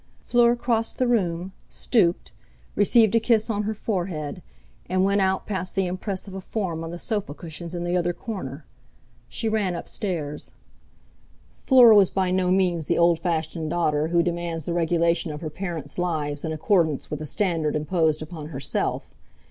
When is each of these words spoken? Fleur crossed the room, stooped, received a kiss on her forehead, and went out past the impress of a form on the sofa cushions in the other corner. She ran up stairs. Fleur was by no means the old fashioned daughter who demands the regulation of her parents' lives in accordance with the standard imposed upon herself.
Fleur 0.19 0.55
crossed 0.55 0.97
the 0.97 1.05
room, 1.05 1.53
stooped, 1.69 2.31
received 2.75 3.13
a 3.13 3.19
kiss 3.19 3.51
on 3.51 3.61
her 3.65 3.75
forehead, 3.75 4.41
and 4.89 5.03
went 5.03 5.21
out 5.21 5.45
past 5.45 5.75
the 5.75 5.85
impress 5.85 6.27
of 6.27 6.33
a 6.33 6.41
form 6.41 6.83
on 6.83 6.89
the 6.89 6.97
sofa 6.97 7.35
cushions 7.35 7.75
in 7.75 7.83
the 7.83 7.95
other 7.95 8.11
corner. 8.11 8.65
She 9.29 9.47
ran 9.47 9.75
up 9.75 9.87
stairs. 9.87 10.53
Fleur 11.51 11.93
was 11.93 12.09
by 12.09 12.31
no 12.31 12.49
means 12.49 12.87
the 12.87 12.97
old 12.97 13.19
fashioned 13.19 13.69
daughter 13.69 14.07
who 14.07 14.23
demands 14.23 14.65
the 14.65 14.73
regulation 14.73 15.31
of 15.31 15.41
her 15.41 15.51
parents' 15.51 15.99
lives 15.99 16.43
in 16.43 16.51
accordance 16.51 17.11
with 17.11 17.19
the 17.19 17.25
standard 17.27 17.75
imposed 17.75 18.23
upon 18.23 18.47
herself. 18.47 19.13